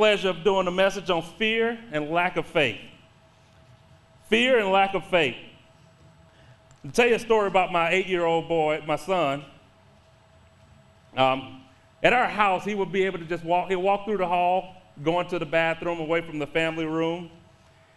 [0.00, 2.80] pleasure of doing a message on fear and lack of faith.
[4.30, 5.36] Fear and lack of faith.
[6.86, 9.44] To tell you a story about my eight year old boy, my son,
[11.18, 11.60] um,
[12.02, 14.76] at our house, he would be able to just walk, he'd walk through the hall,
[15.04, 17.30] going to the bathroom away from the family room.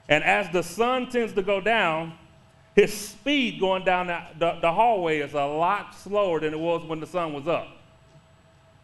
[0.09, 2.17] And as the sun tends to go down,
[2.75, 6.83] his speed going down the, the, the, hallway is a lot slower than it was
[6.83, 7.69] when the sun was up.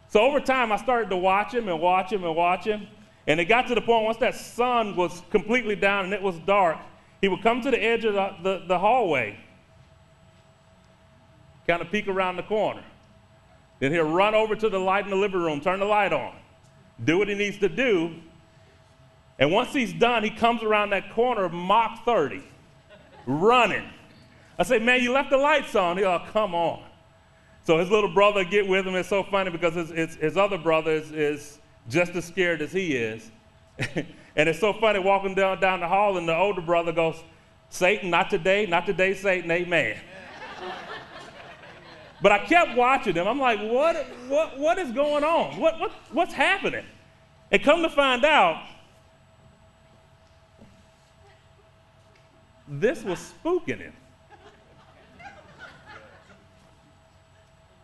[0.08, 2.88] So over time, I started to watch him and watch him and watch him.
[3.28, 6.38] And it got to the point once that sun was completely down and it was
[6.40, 6.78] dark,
[7.22, 9.38] he would come to the edge of the, the, the hallway,
[11.68, 12.84] kind of peek around the corner.
[13.80, 16.36] Then he'll run over to the light in the living room, turn the light on,
[17.04, 18.16] do what he needs to do.
[19.38, 22.44] And once he's done, he comes around that corner, of Mach 30,
[23.26, 23.88] running.
[24.58, 25.98] I say, man, you left the lights on.
[25.98, 26.84] He'll, oh, come on.
[27.64, 28.96] So his little brother get with him.
[28.96, 32.72] It's so funny because his, his, his other brother is, is just as scared as
[32.72, 33.30] he is.
[34.36, 37.22] and it's so funny walking down, down the hall, and the older brother goes,
[37.70, 39.98] Satan, not today, not today, Satan, amen.
[42.22, 43.30] But I kept watching them.
[43.30, 43.96] I'm like, what,
[44.28, 45.58] what, what is going on?
[45.58, 46.84] What, what, what's happening?
[47.50, 48.62] And come to find out,
[52.68, 53.94] this was spooking him.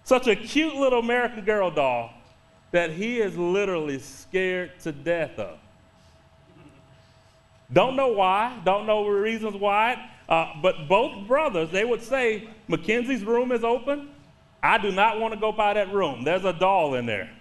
[0.04, 2.15] Such a cute little American Girl doll
[2.76, 5.58] that he is literally scared to death of.
[7.72, 12.50] Don't know why, don't know the reasons why, uh, but both brothers, they would say,
[12.68, 14.10] Mackenzie's room is open.
[14.62, 16.26] I do not want to go by that room.
[16.26, 17.32] There's a doll in there.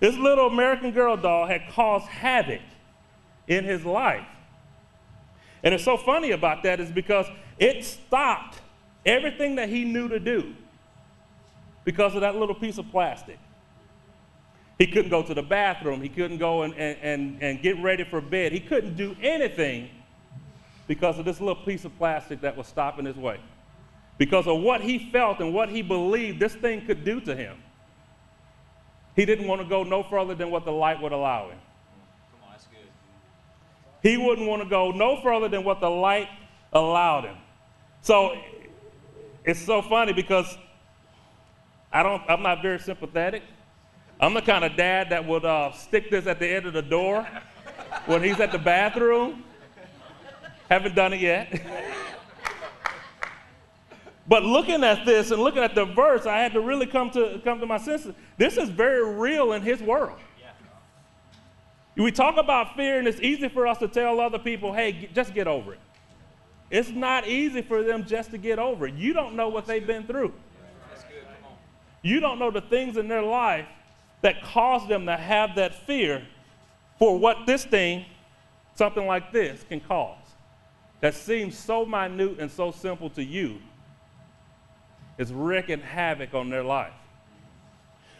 [0.00, 2.60] This little American Girl doll had caused havoc
[3.48, 4.26] in his life.
[5.64, 7.24] And it's so funny about that is because
[7.58, 8.60] it stopped
[9.06, 10.54] everything that he knew to do
[11.86, 13.38] because of that little piece of plastic.
[14.82, 16.02] He couldn't go to the bathroom.
[16.02, 18.50] He couldn't go and, and, and get ready for bed.
[18.50, 19.88] He couldn't do anything
[20.88, 23.38] because of this little piece of plastic that was stopping his way
[24.18, 27.62] because of what he felt and what he believed this thing could do to him.
[29.14, 31.58] He didn't want to go no further than what the light would allow him.
[32.32, 32.80] Come on, that's good.
[34.02, 36.26] He wouldn't want to go no further than what the light
[36.72, 37.36] allowed him.
[38.00, 38.36] So
[39.44, 40.58] it's so funny because
[41.92, 43.44] I don't, I'm not very sympathetic.
[44.22, 46.80] I'm the kind of dad that would uh, stick this at the end of the
[46.80, 47.26] door
[48.06, 49.42] when he's at the bathroom.
[50.70, 51.60] Haven't done it yet.
[54.24, 57.40] But looking at this and looking at the verse, I had to really come to,
[57.42, 58.14] come to my senses.
[58.38, 60.16] This is very real in his world.
[61.96, 65.34] We talk about fear, and it's easy for us to tell other people, hey, just
[65.34, 65.80] get over it.
[66.70, 68.94] It's not easy for them just to get over it.
[68.94, 70.32] You don't know what they've been through.
[72.00, 73.66] You don't know the things in their life
[74.22, 76.22] that cause them to have that fear
[76.98, 78.06] for what this thing,
[78.74, 80.16] something like this, can cause.
[81.00, 83.58] That seems so minute and so simple to you,
[85.18, 86.92] is wreaking havoc on their life.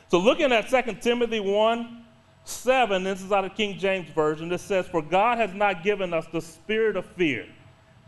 [0.09, 2.05] So, looking at 2 Timothy 1
[2.45, 6.13] 7, this is out of King James Version, this says, For God has not given
[6.13, 7.47] us the spirit of fear,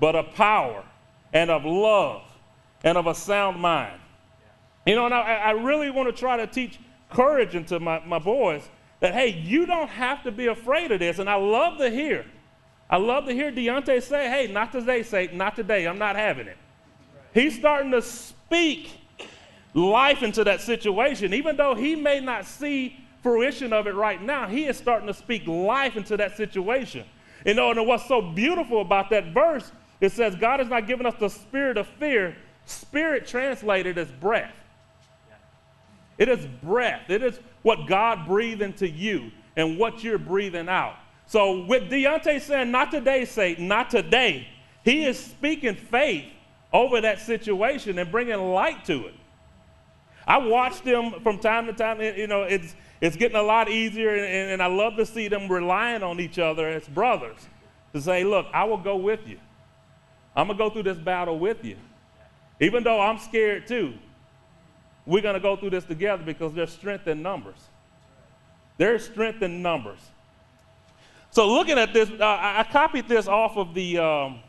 [0.00, 0.84] but of power
[1.32, 2.22] and of love
[2.82, 4.00] and of a sound mind.
[4.86, 6.78] You know, and I, I really want to try to teach
[7.14, 8.68] courage into my, my boys
[9.00, 11.18] that, hey, you don't have to be afraid of this.
[11.18, 12.26] And I love to hear,
[12.90, 16.46] I love to hear Deontay say, hey, not today, Satan, not today, I'm not having
[16.46, 16.56] it.
[17.32, 18.90] He's starting to speak
[19.72, 21.34] life into that situation.
[21.34, 25.14] Even though he may not see fruition of it right now, he is starting to
[25.14, 27.04] speak life into that situation.
[27.44, 31.06] You know, and what's so beautiful about that verse, it says, God has not given
[31.06, 32.36] us the spirit of fear.
[32.66, 34.54] Spirit translated as breath.
[36.18, 37.08] It is breath.
[37.08, 40.96] It is what God breathed into you and what you're breathing out.
[41.26, 44.46] So with Deontay saying, not today, Satan, not today,
[44.84, 46.26] he is speaking faith
[46.72, 49.14] over that situation and bringing light to it.
[50.26, 52.00] I watch them from time to time.
[52.00, 55.50] You know, it's, it's getting a lot easier, and, and I love to see them
[55.50, 57.38] relying on each other as brothers
[57.92, 59.38] to say, Look, I will go with you.
[60.34, 61.76] I'm going to go through this battle with you.
[62.60, 63.94] Even though I'm scared too,
[65.06, 67.58] we're going to go through this together because there's strength in numbers.
[68.76, 70.00] There's strength in numbers.
[71.30, 73.98] So, looking at this, uh, I copied this off of the.
[73.98, 74.40] Um,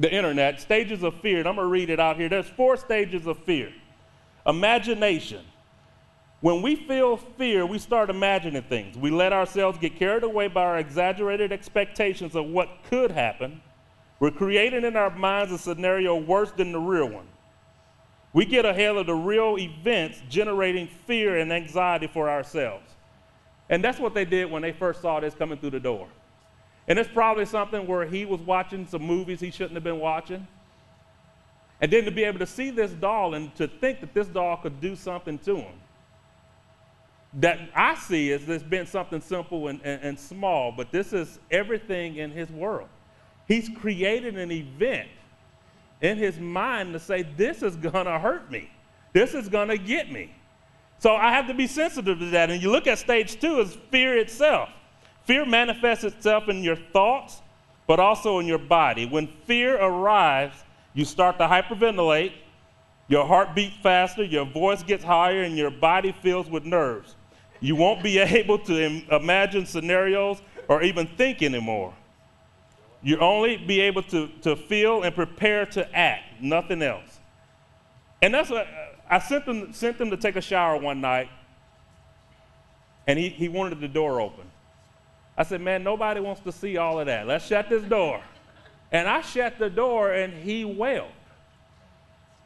[0.00, 1.40] the internet, stages of fear.
[1.40, 2.28] And I'm going to read it out here.
[2.28, 3.72] There's four stages of fear.
[4.46, 5.44] Imagination.
[6.40, 8.96] When we feel fear, we start imagining things.
[8.96, 13.60] We let ourselves get carried away by our exaggerated expectations of what could happen.
[14.20, 17.26] We're creating in our minds a scenario worse than the real one.
[18.32, 22.88] We get ahead of the real events, generating fear and anxiety for ourselves.
[23.68, 26.08] And that's what they did when they first saw this coming through the door.
[26.86, 30.46] And it's probably something where he was watching some movies he shouldn't have been watching.
[31.80, 34.56] And then to be able to see this doll and to think that this doll
[34.58, 35.74] could do something to him.
[37.34, 41.38] That I see as this been something simple and, and, and small, but this is
[41.50, 42.88] everything in his world.
[43.46, 45.08] He's created an event
[46.00, 48.70] in his mind to say, This is going to hurt me.
[49.12, 50.34] This is going to get me.
[50.98, 52.50] So I have to be sensitive to that.
[52.50, 54.68] And you look at stage two as fear itself.
[55.24, 57.40] Fear manifests itself in your thoughts,
[57.86, 59.06] but also in your body.
[59.06, 60.56] When fear arrives,
[60.94, 62.32] you start to hyperventilate,
[63.08, 67.16] your heart beats faster, your voice gets higher, and your body fills with nerves.
[67.60, 71.94] You won't be able to Im- imagine scenarios or even think anymore.
[73.02, 77.18] You only be able to, to feel and prepare to act, nothing else.
[78.22, 78.70] And that's what uh,
[79.08, 81.28] I sent them, sent them to take a shower one night,
[83.06, 84.44] and he, he wanted the door open.
[85.36, 87.26] I said, Man, nobody wants to see all of that.
[87.26, 88.20] Let's shut this door.
[88.92, 91.12] And I shut the door, and he wailed.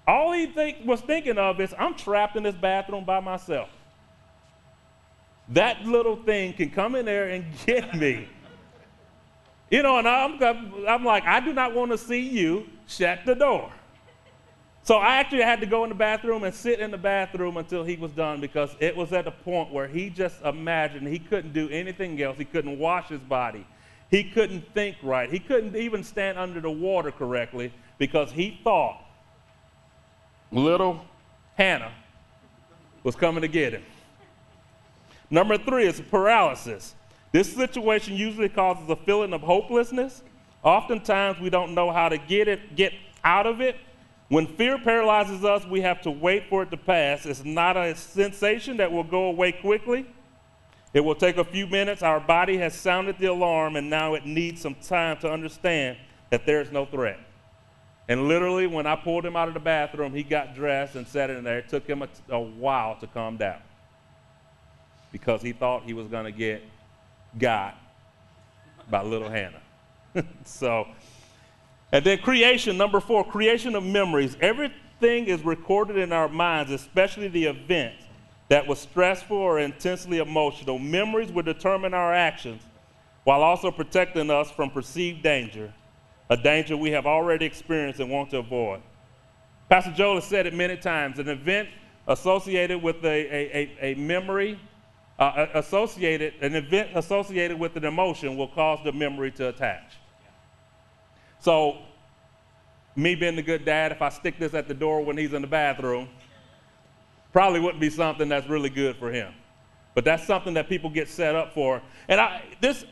[0.06, 3.70] All he think, was thinking of is, I'm trapped in this bathroom by myself.
[5.48, 8.28] That little thing can come in there and get me.
[9.74, 10.40] You know, and I'm,
[10.86, 13.72] I'm like, I do not want to see you shut the door.
[14.84, 17.82] So I actually had to go in the bathroom and sit in the bathroom until
[17.82, 21.54] he was done because it was at the point where he just imagined he couldn't
[21.54, 22.38] do anything else.
[22.38, 23.66] He couldn't wash his body.
[24.12, 25.28] He couldn't think right.
[25.28, 29.04] He couldn't even stand under the water correctly because he thought
[30.52, 31.04] little
[31.56, 31.90] Hannah
[33.02, 33.82] was coming to get him.
[35.30, 36.94] Number three is paralysis.
[37.34, 40.22] This situation usually causes a feeling of hopelessness.
[40.62, 43.76] Oftentimes we don't know how to get it, get out of it
[44.28, 47.26] when fear paralyzes us, we have to wait for it to pass.
[47.26, 50.06] It's not a sensation that will go away quickly.
[50.94, 52.02] It will take a few minutes.
[52.02, 55.98] Our body has sounded the alarm, and now it needs some time to understand
[56.30, 57.18] that there is no threat.
[58.08, 61.30] And literally, when I pulled him out of the bathroom, he got dressed and sat
[61.30, 61.58] in there.
[61.58, 63.60] It took him a, a while to calm down
[65.12, 66.62] because he thought he was going to get
[67.38, 67.76] got
[68.90, 69.62] by little Hannah.
[70.44, 70.86] so,
[71.92, 74.36] and then creation, number four, creation of memories.
[74.40, 78.04] Everything is recorded in our minds, especially the events
[78.48, 80.78] that was stressful or intensely emotional.
[80.78, 82.62] Memories will determine our actions
[83.24, 85.72] while also protecting us from perceived danger,
[86.28, 88.82] a danger we have already experienced and want to avoid.
[89.68, 91.68] Pastor Joel has said it many times an event
[92.06, 94.58] associated with a, a, a, a memory,
[95.18, 99.94] uh, associated, an event associated with an emotion will cause the memory to attach.
[101.40, 101.78] So,
[102.96, 105.42] me being the good dad, if I stick this at the door when he's in
[105.42, 106.08] the bathroom,
[107.32, 109.34] probably wouldn't be something that's really good for him.
[109.94, 111.82] But that's something that people get set up for.
[112.08, 112.84] And I, this,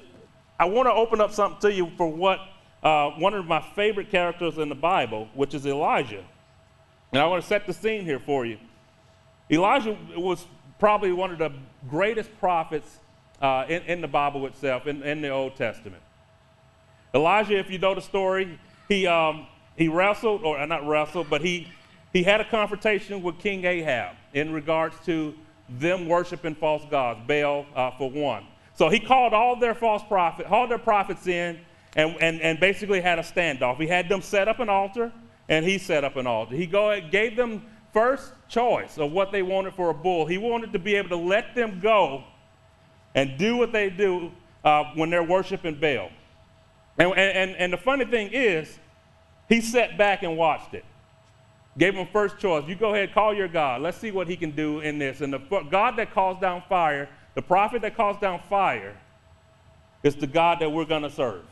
[0.59, 2.41] I want to open up something to you for what
[2.83, 6.25] uh, one of my favorite characters in the Bible, which is Elijah.
[7.13, 8.59] And I want to set the scene here for you.
[9.51, 10.47] Elijah was
[10.83, 11.53] probably one of the
[11.89, 12.99] greatest prophets
[13.41, 16.03] uh, in, in, the Bible itself, in, in the Old Testament.
[17.15, 18.59] Elijah, if you know the story,
[18.89, 19.47] he, um,
[19.77, 21.69] he wrestled, or not wrestled, but he,
[22.13, 25.35] he had a confrontation with King Ahab in regards to
[25.69, 28.45] them worshiping false gods, Baal uh, for one.
[28.75, 31.61] So he called all their false prophets, all their prophets in,
[31.95, 33.79] and, and, and basically had a standoff.
[33.79, 35.13] He had them set up an altar,
[35.49, 36.57] and he set up an altar.
[36.57, 37.63] He go, gave them
[37.93, 40.27] first choice of what they wanted for a bull.
[40.27, 42.25] He wanted to be able to let them go
[43.15, 44.33] and do what they do
[44.65, 46.11] uh, when they're worshiping Baal.
[46.99, 48.79] And, and, and the funny thing is,
[49.49, 50.85] he sat back and watched it.
[51.79, 52.65] Gave him first choice.
[52.69, 53.81] You go ahead, call your God.
[53.81, 55.21] Let's see what he can do in this.
[55.21, 55.39] And the
[55.71, 58.97] God that calls down fire, the prophet that calls down fire,
[60.03, 61.45] is the God that we're going to serve.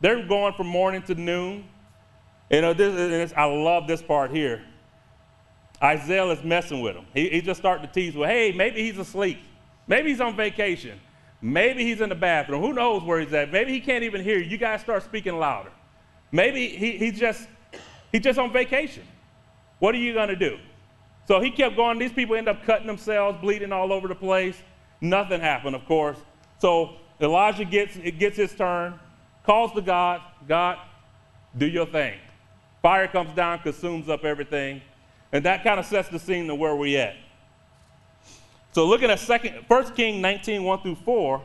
[0.00, 1.64] They're going from morning to noon.
[2.50, 4.62] You know, this, I love this part here.
[5.82, 7.06] Isaiah is messing with him.
[7.12, 9.38] He, he just starting to tease, well, hey, maybe he's asleep.
[9.86, 10.98] Maybe he's on vacation.
[11.42, 12.62] Maybe he's in the bathroom.
[12.62, 13.52] Who knows where he's at?
[13.52, 14.44] Maybe he can't even hear you.
[14.44, 15.70] You guys start speaking louder.
[16.32, 17.46] Maybe he, he's just
[18.10, 19.04] he's just on vacation.
[19.78, 20.58] What are you going to do?
[21.28, 21.98] So he kept going.
[21.98, 24.56] These people end up cutting themselves, bleeding all over the place.
[25.00, 26.16] Nothing happened, of course.
[26.58, 28.98] So Elijah gets it gets his turn,
[29.44, 30.78] calls to God, God,
[31.56, 32.18] do your thing.
[32.82, 34.80] Fire comes down, consumes up everything.
[35.32, 37.16] And that kind of sets the scene to where we're at.
[38.72, 41.42] So looking at second, 1 King 19, 1 through 4,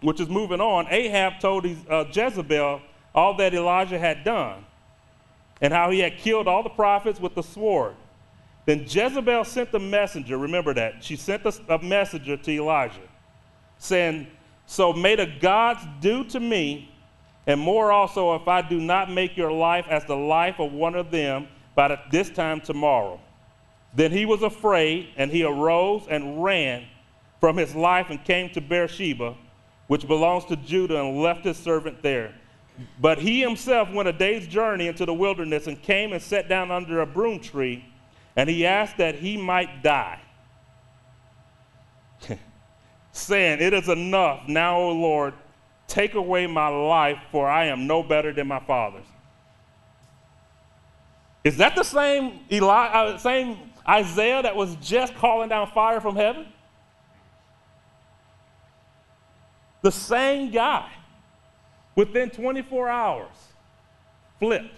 [0.00, 2.80] which is moving on, Ahab told uh, Jezebel
[3.14, 4.64] all that Elijah had done
[5.60, 7.94] and how he had killed all the prophets with the sword.
[8.64, 11.02] Then Jezebel sent a messenger, remember that.
[11.02, 13.00] She sent a, a messenger to Elijah,
[13.78, 14.26] saying,
[14.66, 16.94] So may the gods do to me,
[17.46, 20.94] and more also, if I do not make your life as the life of one
[20.94, 21.48] of them
[21.78, 23.20] by this time tomorrow.
[23.94, 26.84] Then he was afraid, and he arose and ran
[27.38, 29.36] from his life and came to Beersheba,
[29.86, 32.34] which belongs to Judah, and left his servant there.
[33.00, 36.72] But he himself went a day's journey into the wilderness and came and sat down
[36.72, 37.84] under a broom tree
[38.34, 40.20] and he asked that he might die,
[43.12, 45.34] saying, It is enough now, O Lord,
[45.86, 49.06] take away my life, for I am no better than my fathers.
[51.44, 56.16] Is that the same, Eli- uh, same Isaiah that was just calling down fire from
[56.16, 56.46] heaven?
[59.82, 60.90] The same guy,
[61.94, 63.36] within 24 hours,
[64.38, 64.74] flipped.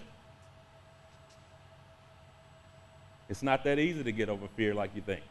[3.27, 5.23] It's not that easy to get over fear like you think.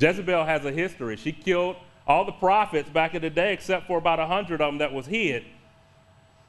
[0.00, 1.16] Jezebel has a history.
[1.16, 4.78] She killed all the prophets back in the day, except for about 100 of them
[4.78, 5.44] that was hid,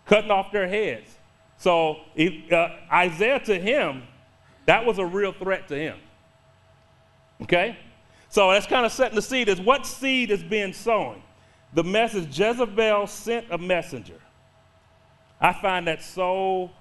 [0.06, 1.16] cutting off their heads.
[1.62, 4.02] So uh, Isaiah to him,
[4.66, 6.00] that was a real threat to him.
[7.44, 7.78] Okay?
[8.30, 11.22] So that's kind of setting the seed is what seed is being sown?
[11.76, 14.20] The message Jezebel sent a messenger.
[15.40, 16.72] I find that so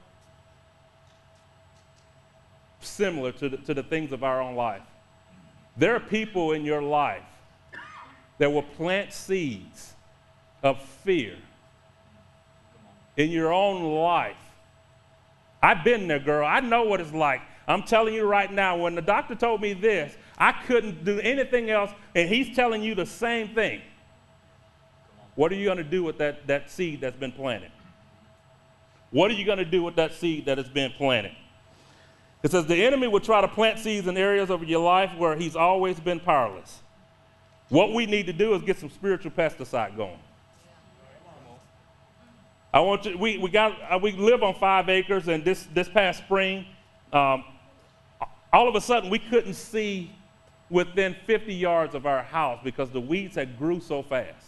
[2.80, 4.80] similar to the, to the things of our own life.
[5.76, 7.22] There are people in your life
[8.38, 9.92] that will plant seeds
[10.62, 11.36] of fear
[13.18, 14.36] in your own life.
[15.62, 16.46] I've been there, girl.
[16.46, 17.42] I know what it's like.
[17.68, 21.70] I'm telling you right now, when the doctor told me this, I couldn't do anything
[21.70, 23.82] else, and he's telling you the same thing.
[25.34, 27.70] What are you going to do with that, that seed that's been planted?
[29.10, 31.32] What are you going to do with that seed that has been planted?
[32.42, 35.36] It says the enemy will try to plant seeds in areas of your life where
[35.36, 36.80] he's always been powerless.
[37.68, 40.18] What we need to do is get some spiritual pesticide going.
[42.72, 45.88] I want you, we, we, got, uh, we live on five acres, and this, this
[45.88, 46.66] past spring,
[47.12, 47.44] um,
[48.52, 50.12] all of a sudden we couldn't see
[50.68, 54.46] within 50 yards of our house because the weeds had grew so fast.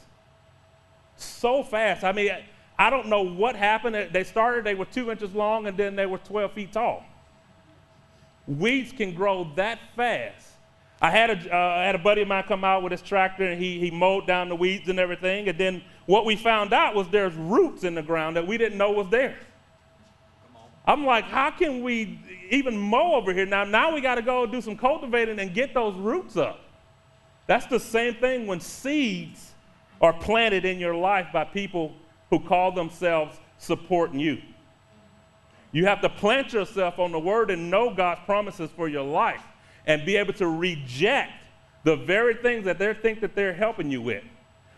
[1.16, 2.04] So fast.
[2.04, 2.30] I mean,
[2.78, 4.10] I don't know what happened.
[4.12, 7.04] They started, they were two inches long, and then they were 12 feet tall.
[8.46, 10.48] Weeds can grow that fast.
[11.00, 13.44] I had a, uh, I had a buddy of mine come out with his tractor
[13.44, 15.48] and he, he mowed down the weeds and everything.
[15.48, 18.78] And then what we found out was there's roots in the ground that we didn't
[18.78, 19.36] know was there.
[20.84, 22.18] I'm like, how can we
[22.50, 23.46] even mow over here?
[23.46, 26.58] Now, now we got to go do some cultivating and get those roots up.
[27.46, 29.52] That's the same thing when seeds
[30.00, 31.94] are planted in your life by people
[32.30, 34.42] who call themselves supporting you.
[35.70, 39.42] You have to plant yourself on the word and know God's promises for your life
[39.86, 41.32] and be able to reject
[41.84, 44.22] the very things that they think that they're helping you with.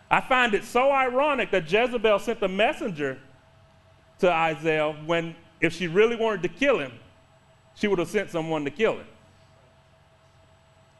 [0.09, 3.17] I find it so ironic that Jezebel sent a messenger
[4.19, 6.91] to Isaiah when if she really wanted to kill him,
[7.75, 9.07] she would have sent someone to kill him.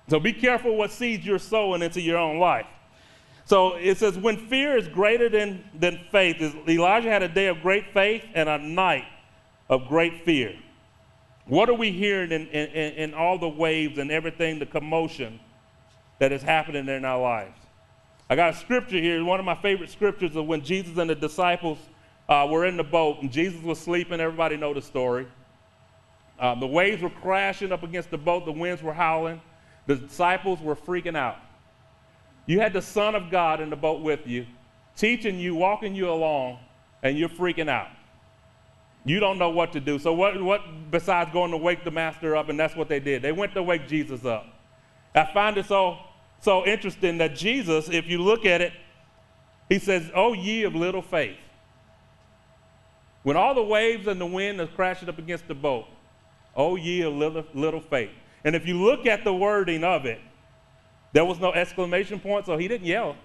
[0.10, 2.68] So be careful what seeds you're sowing into your own life.
[3.46, 7.62] So it says, when fear is greater than, than faith, Elijah had a day of
[7.62, 9.06] great faith and a night
[9.70, 10.56] of great fear.
[11.46, 15.40] What are we hearing in, in, in, all the waves and everything, the commotion
[16.18, 17.60] that is happening in our lives?
[18.30, 21.16] I got a scripture here, one of my favorite scriptures of when Jesus and the
[21.16, 21.78] disciples
[22.28, 24.20] uh, were in the boat and Jesus was sleeping.
[24.20, 25.28] Everybody know the story.
[26.40, 29.42] Uh, the waves were crashing up against the boat, the winds were howling.
[29.88, 31.38] The disciples were freaking out.
[32.48, 34.46] You had the Son of God in the boat with you,
[34.98, 36.60] teaching you, walking you along,
[37.04, 37.88] and you're freaking out.
[39.04, 40.00] You don't know what to do.
[40.00, 43.22] So what, what besides going to wake the master up, and that's what they did.
[43.22, 44.48] They went to wake Jesus up.
[45.14, 46.00] I find it so
[46.40, 48.74] so interesting that Jesus, if you look at it,
[49.70, 51.38] he says, Oh ye of little faith.
[53.24, 55.86] When all the waves and the wind are crashing up against the boat,
[56.56, 58.12] oh ye of little, little faith.
[58.44, 60.20] And if you look at the wording of it,
[61.14, 63.16] there was no exclamation point, so he didn't yell.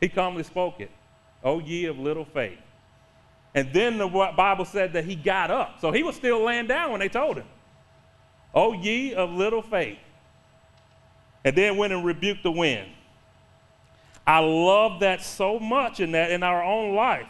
[0.00, 0.90] He calmly spoke it.
[1.42, 2.58] Oh ye of little faith.
[3.54, 5.80] And then the Bible said that he got up.
[5.80, 7.46] So he was still laying down when they told him,
[8.52, 9.98] Oh, ye of little faith.
[11.44, 12.88] And then went and rebuked the wind.
[14.26, 17.28] I love that so much in that in our own life.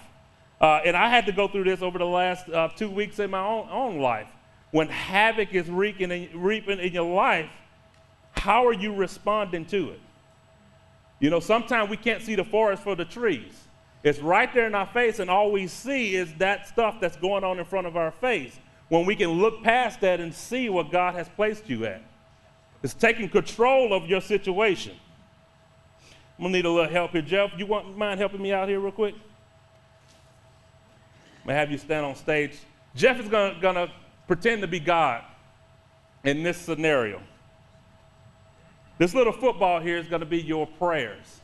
[0.61, 3.31] Uh, and I had to go through this over the last uh, two weeks in
[3.31, 4.29] my own, own life.
[4.71, 7.51] When havoc is wreaking and reaping in your life,
[8.33, 10.01] how are you responding to it?
[11.21, 13.65] You know, sometimes we can't see the forest for the trees.
[14.03, 17.43] It's right there in our face, and all we see is that stuff that's going
[17.43, 18.59] on in front of our face.
[18.89, 22.03] when we can look past that and see what God has placed you at.
[22.85, 24.95] It's taking control of your situation.
[26.39, 27.23] I'm gonna need a little help here.
[27.23, 29.15] Jeff, you want mind helping me out here real quick?
[31.41, 32.59] I'm gonna have you stand on stage.
[32.95, 33.91] Jeff is gonna, gonna
[34.27, 35.25] pretend to be God
[36.25, 37.23] in this scenario.
[38.99, 41.41] This little football here is gonna be your prayers.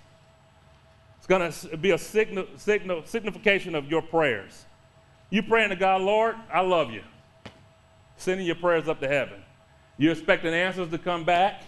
[1.17, 4.67] It's gonna be a signal, signal, signification of your prayers.
[5.31, 7.03] You praying to God, Lord, I love you.
[8.19, 9.43] Sending your prayers up to heaven.
[10.01, 11.63] You're expecting answers to come back.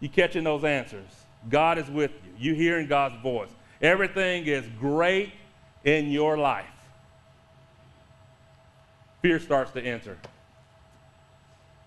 [0.00, 1.06] You're catching those answers.
[1.48, 2.50] God is with you.
[2.50, 3.48] You're hearing God's voice.
[3.80, 5.32] Everything is great
[5.84, 6.66] in your life.
[9.22, 10.18] Fear starts to enter.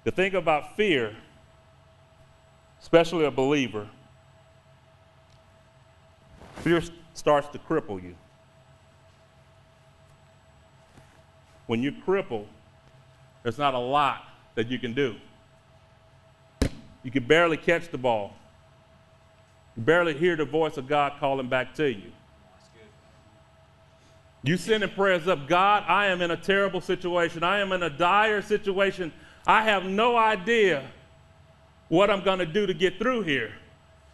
[0.06, 1.18] The thing about fear,
[2.82, 3.90] especially a believer,
[6.62, 6.82] fear
[7.14, 8.16] starts to cripple you.
[11.68, 12.48] When you're crippled,
[13.44, 14.24] there's not a lot
[14.56, 15.18] that you can do.
[17.04, 18.34] You can barely catch the ball.
[19.76, 22.12] You barely hear the voice of God calling back to you.
[24.44, 27.44] You sending prayers up, God, I am in a terrible situation.
[27.44, 29.14] I am in a dire situation.
[29.48, 30.86] I have no idea
[31.88, 33.54] what I'm going to do to get through here.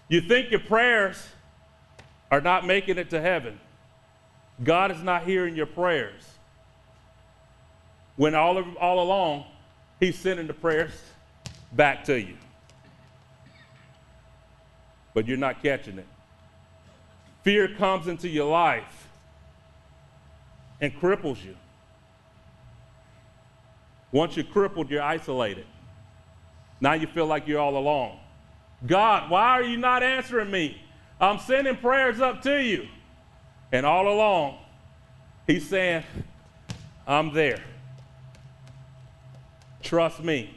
[0.07, 1.29] You think your prayers
[2.31, 3.59] are not making it to heaven.
[4.63, 6.23] God is not hearing your prayers.
[8.15, 9.45] When all, of, all along,
[9.99, 10.91] He's sending the prayers
[11.71, 12.35] back to you
[15.19, 16.07] but you're not catching it.
[17.43, 19.09] Fear comes into your life
[20.79, 21.57] and cripples you.
[24.13, 25.65] Once you're crippled, you're isolated.
[26.79, 28.17] Now you feel like you're all alone.
[28.87, 30.81] God, why are you not answering me?
[31.19, 32.87] I'm sending prayers up to you.
[33.73, 34.57] And all along,
[35.45, 36.05] He's saying,
[37.05, 37.61] I'm there.
[39.83, 40.55] Trust me.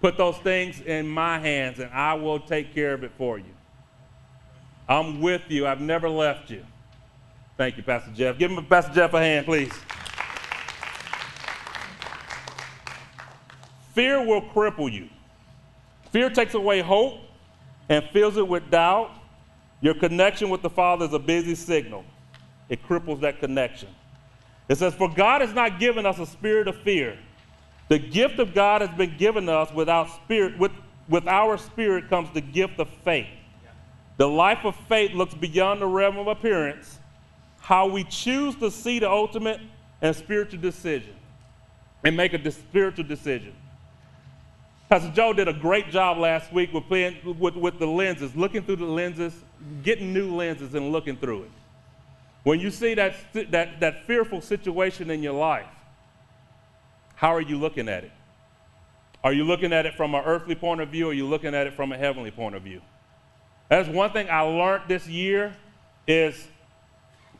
[0.00, 3.54] Put those things in my hands, and I will take care of it for you.
[4.88, 5.66] I'm with you.
[5.66, 6.64] I've never left you.
[7.56, 8.38] Thank you, Pastor Jeff.
[8.38, 9.72] Give him, Pastor Jeff a hand, please.
[13.92, 15.08] Fear will cripple you.
[16.12, 17.18] Fear takes away hope
[17.88, 19.10] and fills it with doubt.
[19.80, 22.04] Your connection with the Father is a busy signal.
[22.68, 23.88] It cripples that connection.
[24.68, 27.18] It says, For God has not given us a spirit of fear
[27.88, 30.72] the gift of God has been given us without spirit, with,
[31.08, 33.26] with our spirit comes the gift of faith.
[34.18, 36.98] The life of faith looks beyond the realm of appearance,
[37.60, 39.60] how we choose to see the ultimate
[40.02, 41.14] and spiritual decision
[42.04, 43.54] and make a spiritual decision.
[44.88, 48.62] Pastor Joe did a great job last week with, playing, with, with the lenses, looking
[48.62, 49.34] through the lenses,
[49.82, 51.50] getting new lenses and looking through it.
[52.42, 53.14] When you see that,
[53.50, 55.66] that, that fearful situation in your life,
[57.18, 58.12] how are you looking at it?
[59.24, 61.52] Are you looking at it from an earthly point of view or are you looking
[61.52, 62.80] at it from a heavenly point of view?
[63.68, 65.56] That's one thing I learned this year
[66.06, 66.46] is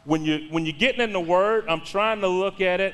[0.05, 2.93] when, you, when you're getting in the Word, I'm trying to look at it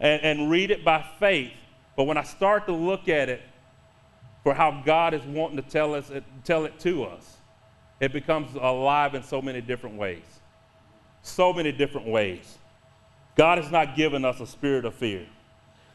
[0.00, 1.54] and, and read it by faith.
[1.96, 3.40] But when I start to look at it
[4.42, 6.12] for how God is wanting to tell, us,
[6.44, 7.38] tell it to us,
[8.00, 10.24] it becomes alive in so many different ways.
[11.22, 12.58] So many different ways.
[13.34, 15.26] God has not given us a spirit of fear.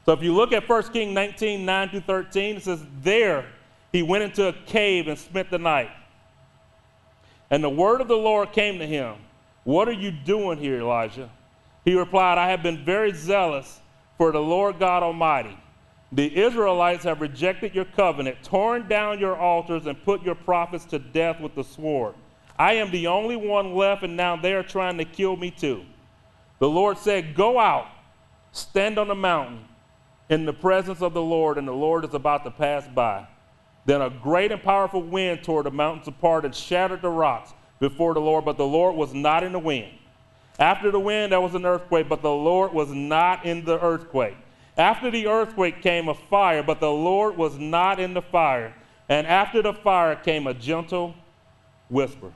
[0.05, 3.45] So if you look at 1 King 19, 9 through 13, it says, There
[3.91, 5.91] he went into a cave and spent the night.
[7.49, 9.15] And the word of the Lord came to him.
[9.63, 11.29] What are you doing here, Elijah?
[11.85, 13.79] He replied, I have been very zealous
[14.17, 15.57] for the Lord God Almighty.
[16.11, 20.99] The Israelites have rejected your covenant, torn down your altars, and put your prophets to
[20.99, 22.15] death with the sword.
[22.57, 25.85] I am the only one left, and now they are trying to kill me too.
[26.59, 27.87] The Lord said, Go out,
[28.51, 29.65] stand on the mountain
[30.29, 33.27] in the presence of the Lord, and the Lord is about to pass by.
[33.85, 38.13] Then a great and powerful wind tore the mountains apart and shattered the rocks before
[38.13, 39.91] the Lord, but the Lord was not in the wind.
[40.59, 44.37] After the wind, there was an earthquake, but the Lord was not in the earthquake.
[44.77, 48.73] After the earthquake came a fire, but the Lord was not in the fire.
[49.09, 51.15] And after the fire came a gentle
[51.89, 52.31] whisper.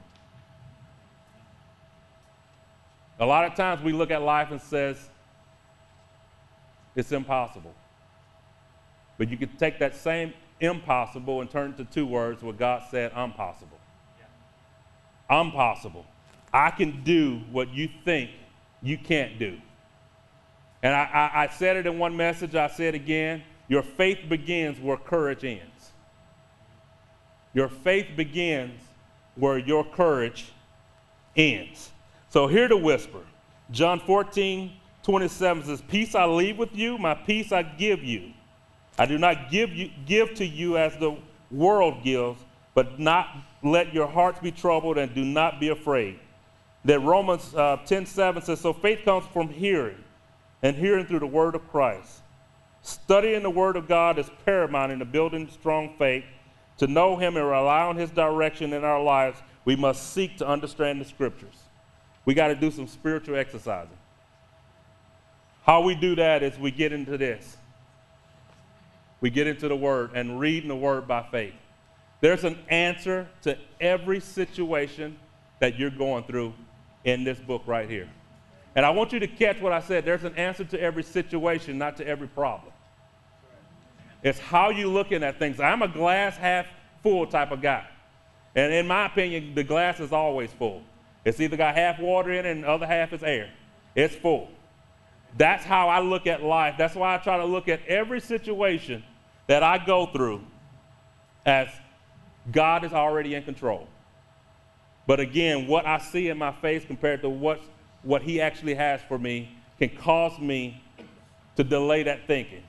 [3.19, 5.09] A lot of times we look at life and says,
[6.97, 7.73] it's impossible.
[9.17, 12.83] But you could take that same impossible and turn it to two words where God
[12.91, 13.79] said, I'm possible.
[14.19, 14.25] Yeah.
[15.37, 16.05] I'm possible.
[16.51, 18.31] I can do what you think
[18.81, 19.59] you can't do.
[20.83, 24.79] And I, I, I said it in one message, I said again your faith begins
[24.79, 25.91] where courage ends.
[27.53, 28.79] Your faith begins
[29.35, 30.51] where your courage
[31.35, 31.91] ends.
[32.29, 33.21] So hear the whisper
[33.71, 34.71] John 14,
[35.07, 38.33] 27 says, Peace I leave with you, my peace I give you.
[38.99, 41.15] I do not give, you, give to you as the
[41.49, 42.41] world gives,
[42.73, 43.29] but not
[43.63, 46.19] let your hearts be troubled and do not be afraid.
[46.83, 50.03] That Romans uh, 10 7 says, So faith comes from hearing,
[50.61, 52.19] and hearing through the word of Christ.
[52.81, 56.25] Studying the word of God is paramount in the building strong faith.
[56.79, 60.47] To know him and rely on his direction in our lives, we must seek to
[60.47, 61.63] understand the scriptures.
[62.25, 63.96] We got to do some spiritual exercising.
[65.67, 67.57] How we do that is we get into this.
[69.19, 71.53] We get into the word and reading the word by faith.
[72.21, 75.19] There's an answer to every situation
[75.59, 76.53] that you're going through
[77.03, 78.07] in this book right here.
[78.75, 80.05] And I want you to catch what I said.
[80.05, 82.71] There's an answer to every situation, not to every problem.
[84.23, 85.59] It's how you're looking at things.
[85.59, 86.65] I'm a glass half
[87.03, 87.85] full type of guy.
[88.55, 90.81] And in my opinion, the glass is always full.
[91.25, 93.49] It's either got half water in it and the other half is air.
[93.95, 94.49] It's full.
[95.37, 96.75] That's how I look at life.
[96.77, 99.03] That's why I try to look at every situation
[99.45, 100.41] that I go through
[101.45, 101.69] as
[102.51, 103.87] God is already in control.
[105.05, 107.61] But again, what I see in my face compared to what,
[108.03, 110.83] what He actually has for me can cause me
[111.55, 112.63] to delay that thinking.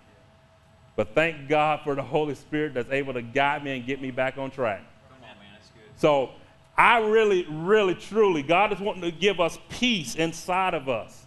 [0.95, 4.11] But thank God for the Holy Spirit that's able to guide me and get me
[4.11, 4.83] back on track.
[5.09, 5.83] Come on, man, that's good.
[5.97, 6.31] So
[6.77, 11.25] I really, really, truly, God is wanting to give us peace inside of us.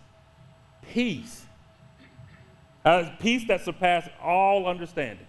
[0.93, 1.45] Peace.
[2.83, 5.25] Uh, peace that surpasses all understanding.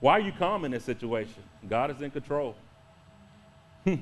[0.00, 1.42] Why are you calm in this situation?
[1.68, 2.54] God is in control.
[3.84, 3.96] Hmm.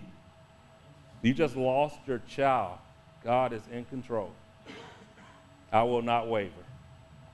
[1.23, 2.79] you just lost your child.
[3.25, 4.33] God is in control.
[5.73, 6.53] I will not waver.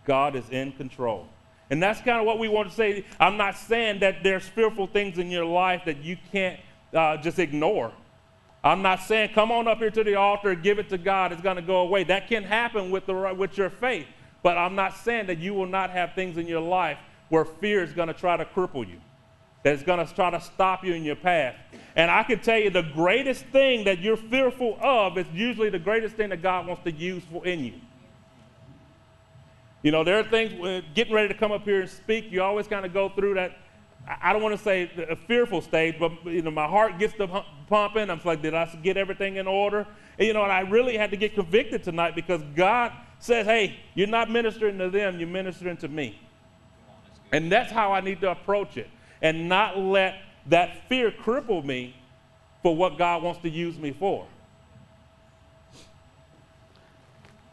[0.05, 1.27] God is in control.
[1.71, 3.05] And that's kind of what we want to say.
[3.19, 6.61] I'm not saying that there's fearful things in your life that you can't
[6.93, 7.93] uh, just ignore.
[8.65, 11.33] I'm not saying come on up here to the altar give it to God.
[11.33, 12.05] It's going to go away.
[12.05, 14.07] That can happen with, the, with your faith.
[14.43, 16.99] But I'm not saying that you will not have things in your life
[17.29, 19.01] where fear is going to try to cripple you,
[19.63, 21.55] that's going to try to stop you in your path.
[21.97, 25.79] And I can tell you the greatest thing that you're fearful of is usually the
[25.79, 27.75] greatest thing that God wants to use for, in you.
[29.83, 32.43] You know, there are things, uh, getting ready to come up here and speak, you
[32.43, 33.57] always kind of go through that,
[34.07, 37.45] I don't want to say a fearful stage, but, you know, my heart gets to
[37.69, 38.11] pumping.
[38.11, 39.87] I'm like, did I get everything in order?
[40.19, 43.79] And, you know, and I really had to get convicted tonight because God says, hey,
[43.95, 46.21] you're not ministering to them, you're ministering to me.
[47.31, 48.91] And that's how I need to approach it
[49.23, 51.95] and not let that fear cripple me
[52.63, 54.27] for what God wants to use me for.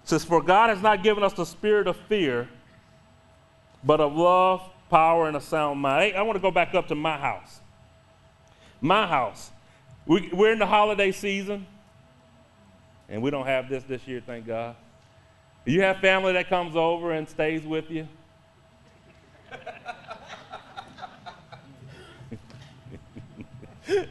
[0.03, 2.49] It says, For God has not given us the spirit of fear,
[3.83, 6.11] but of love, power, and a sound mind.
[6.11, 7.61] Hey, I want to go back up to my house.
[8.81, 9.51] My house.
[10.05, 11.67] We, we're in the holiday season,
[13.07, 14.75] and we don't have this this year, thank God.
[15.65, 18.07] You have family that comes over and stays with you.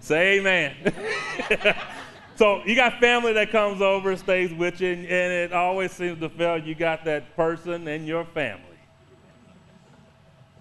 [0.00, 0.76] Say amen.
[2.40, 6.20] so you got family that comes over, stays with you, and, and it always seems
[6.20, 8.64] to feel you got that person in your family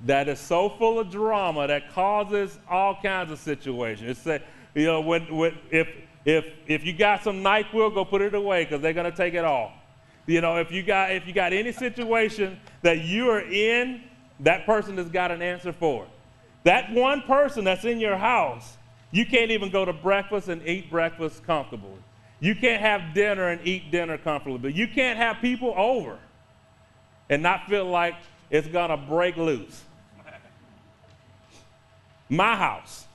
[0.05, 4.09] that is so full of drama that causes all kinds of situations.
[4.09, 4.41] It's a,
[4.75, 5.87] you know, when, when, if,
[6.25, 9.33] if, if you got some NyQuil, go put it away because they're going to take
[9.33, 9.71] it all.
[10.27, 14.01] You know, if you got if you got any situation that you are in,
[14.41, 16.07] that person has got an answer for.
[16.63, 18.75] That one person that's in your house,
[19.11, 21.99] you can't even go to breakfast and eat breakfast comfortably.
[22.39, 24.71] You can't have dinner and eat dinner comfortably.
[24.73, 26.17] You can't have people over
[27.29, 28.15] and not feel like
[28.49, 29.83] it's going to break loose.
[32.29, 33.05] My house.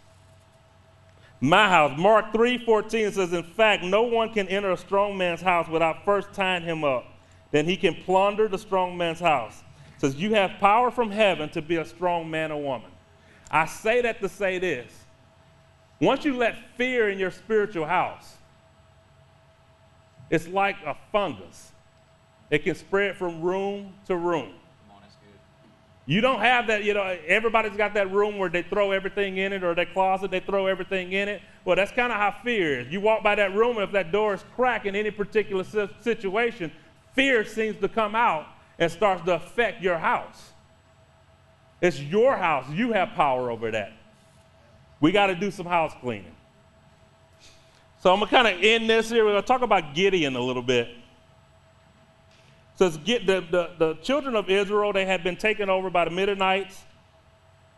[1.41, 1.97] My house.
[1.97, 6.33] Mark 3:14 says, In fact, no one can enter a strong man's house without first
[6.33, 7.05] tying him up.
[7.53, 9.63] Then he can plunder the strong man's house.
[9.97, 12.91] It says, You have power from heaven to be a strong man or woman.
[13.51, 15.04] I say that to say this.
[16.01, 18.37] Once you let fear in your spiritual house,
[20.31, 21.73] it's like a fungus.
[22.51, 24.55] It can spread from room to room.
[26.07, 29.55] You don't have that, you know, everybody's got that room where they throw everything in
[29.55, 31.41] it or their closet, they throw everything in it.
[31.65, 32.93] Well, that's kind of how fear is.
[32.93, 35.65] You walk by that room, and if that door is cracked in any particular
[36.03, 36.71] situation,
[37.15, 38.47] fear seems to come out
[38.79, 40.51] and starts to affect your house.
[41.81, 42.69] It's your house.
[42.71, 43.93] You have power over that.
[45.05, 46.35] We got to do some house cleaning.
[48.03, 49.25] So I'm going to kind of end this here.
[49.25, 50.89] We're going to talk about Gideon a little bit
[52.77, 56.11] says get the, the, the children of Israel, they had been taken over by the
[56.11, 56.83] Midianites.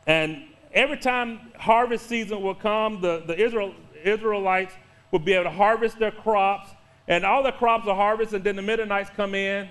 [0.07, 4.75] And every time harvest season would come, the, the Israel, Israelites
[5.11, 6.71] would be able to harvest their crops
[7.09, 9.69] and all the crops are harvested, and then the Midianites come in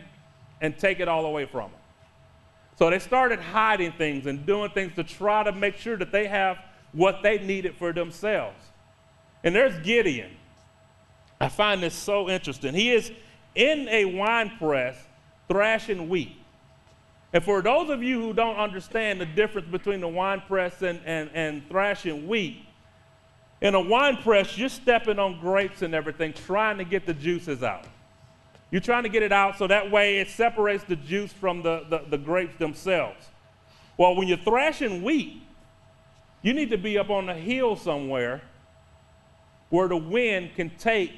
[0.61, 1.79] and take it all away from them.
[2.77, 6.27] So they started hiding things and doing things to try to make sure that they
[6.27, 6.57] have
[6.95, 8.57] what they needed for themselves.
[9.43, 10.31] And there's Gideon.
[11.39, 12.73] I find this so interesting.
[12.73, 13.11] He is
[13.53, 14.97] in a wine press
[15.47, 16.35] thrashing wheat.
[17.33, 21.01] And for those of you who don't understand the difference between the wine press and,
[21.05, 22.65] and, and thrashing wheat,
[23.61, 27.61] in a wine press, you're stepping on grapes and everything, trying to get the juices
[27.61, 27.85] out.
[28.71, 31.85] You're trying to get it out so that way it separates the juice from the,
[31.89, 33.27] the, the grapes themselves.
[33.97, 35.41] Well, when you're thrashing wheat,
[36.45, 38.39] you need to be up on a hill somewhere
[39.69, 41.11] where the wind can take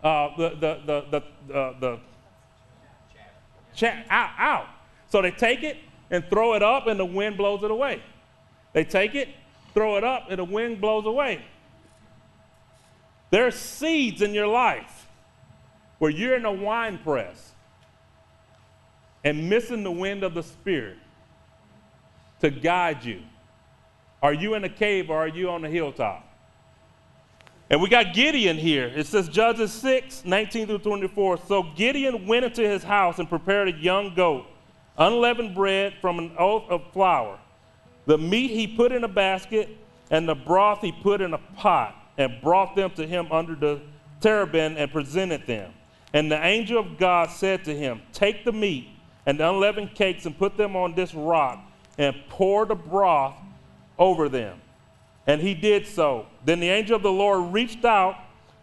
[0.00, 2.00] uh, the, the, the, the, the
[3.74, 4.66] chat out, out.
[5.08, 8.00] So they take it and throw it up, and the wind blows it away.
[8.72, 9.28] They take it,
[9.74, 11.44] throw it up, and the wind blows away.
[13.30, 15.08] There are seeds in your life
[15.98, 17.50] where you're in a wine press
[19.24, 20.98] and missing the wind of the Spirit
[22.38, 23.22] to guide you.
[24.22, 26.28] Are you in a cave or are you on the hilltop?
[27.68, 28.86] And we got Gideon here.
[28.94, 31.38] It says Judges 6, 19 through 24.
[31.48, 34.44] So Gideon went into his house and prepared a young goat,
[34.98, 37.38] unleavened bread from an oath of flour.
[38.06, 39.70] The meat he put in a basket,
[40.10, 43.80] and the broth he put in a pot, and brought them to him under the
[44.20, 45.72] terebinth and presented them.
[46.12, 48.88] And the angel of God said to him, Take the meat
[49.24, 51.58] and the unleavened cakes and put them on this rock,
[51.96, 53.34] and pour the broth
[53.98, 54.60] over them.
[55.26, 56.26] And he did so.
[56.44, 58.16] Then the angel of the Lord reached out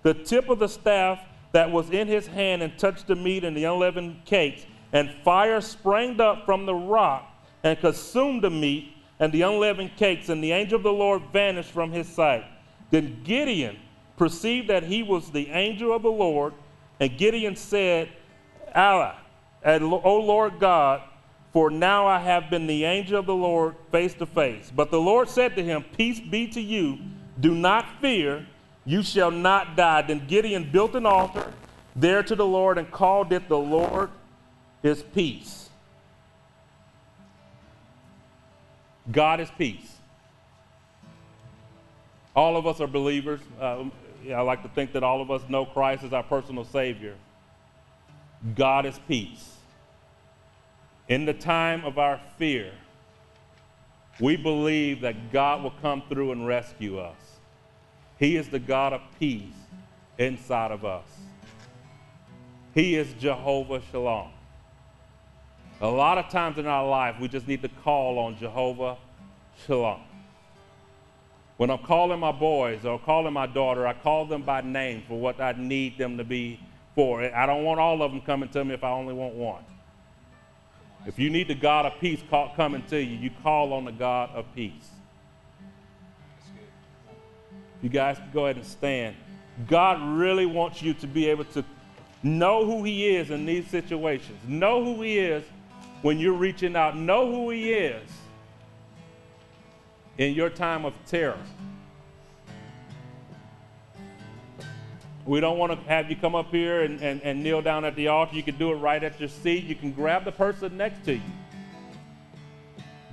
[0.04, 1.20] the tip of the staff
[1.52, 4.66] that was in his hand and touched the meat and the unleavened cakes.
[4.92, 7.32] And fire sprang up from the rock
[7.64, 10.30] and consumed the meat and the unleavened cakes.
[10.30, 12.44] And the angel of the Lord vanished from his sight.
[12.92, 13.78] Then Gideon
[14.18, 16.54] perceived that he was the angel of the Lord.
[17.00, 18.10] And Gideon said,
[18.76, 19.18] Allah,
[19.66, 21.02] O Lord God,
[21.52, 24.72] for now I have been the angel of the Lord face to face.
[24.74, 27.00] But the Lord said to him, Peace be to you.
[27.40, 28.46] Do not fear.
[28.86, 30.04] You shall not die.
[30.04, 31.54] Then Gideon built an altar
[31.96, 34.10] there to the Lord and called it the Lord
[34.84, 35.70] is peace.
[39.12, 39.98] God is peace.
[42.36, 43.40] All of us are believers.
[43.60, 43.86] Uh,
[44.32, 47.16] I like to think that all of us know Christ as our personal Savior.
[48.56, 49.59] God is peace.
[51.10, 52.72] In the time of our fear,
[54.20, 57.40] we believe that God will come through and rescue us.
[58.20, 59.56] He is the God of peace
[60.20, 61.08] inside of us.
[62.76, 64.30] He is Jehovah Shalom.
[65.82, 68.98] A lot of times in our life, we just need to call on Jehovah
[69.66, 70.02] Shalom.
[71.58, 75.20] When I'm calling my boys or calling my daughter, I call them by name for
[75.20, 76.60] what I need them to be
[76.94, 77.24] for.
[77.24, 79.64] I don't want all of them coming to me if I only want one.
[81.06, 82.22] If you need the God of peace
[82.56, 84.90] coming to you, you call on the God of peace.
[87.82, 89.16] You guys can go ahead and stand.
[89.68, 91.64] God really wants you to be able to
[92.22, 94.38] know who He is in these situations.
[94.48, 95.44] Know who He is
[96.02, 96.98] when you're reaching out.
[96.98, 98.10] Know who He is
[100.18, 101.40] in your time of terror.
[105.30, 107.96] We don't want to have you come up here and, and, and kneel down at
[107.96, 108.36] the altar.
[108.36, 109.66] You can do it right at your seat.
[109.66, 111.22] You can grab the person next to you.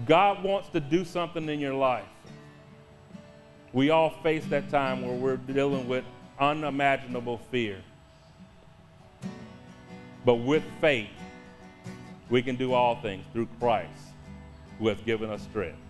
[0.07, 2.07] God wants to do something in your life.
[3.75, 6.07] We all face that time where we're dealing with
[6.41, 7.83] unimaginable fear.
[10.25, 11.11] But with faith,
[12.31, 13.91] we can do all things through Christ
[14.79, 15.86] who has given us strength.